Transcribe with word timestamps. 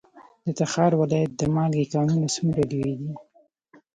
د 0.45 0.47
تخار 0.59 0.91
ولایت 1.01 1.31
د 1.35 1.41
مالګې 1.55 1.85
کانونه 1.93 2.27
څومره 2.35 2.61
لوی 2.71 2.93
دي؟ 2.99 3.11